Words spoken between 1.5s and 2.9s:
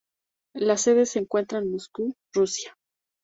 en Moscú, Rusia.